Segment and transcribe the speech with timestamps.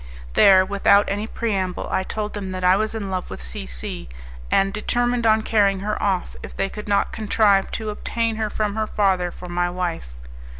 [0.33, 4.09] There, without any preamble, I told them that I was in love with C C,
[4.49, 8.73] and determined on carrying her off if they could not contrive to obtain her from
[8.75, 10.07] her father for my wife.